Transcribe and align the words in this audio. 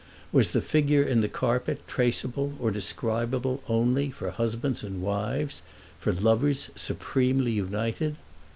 Was 0.31 0.49
the 0.49 0.61
figure 0.61 1.03
in 1.03 1.21
the 1.21 1.27
carpet 1.29 1.87
traceable 1.87 2.53
or 2.59 2.71
describable 2.71 3.61
only 3.69 4.09
for 4.09 4.31
husbands 4.31 4.81
and 4.81 4.99
wives—for 5.03 6.11
lovers 6.11 6.71
supremely 6.75 7.51
united? 7.51 8.15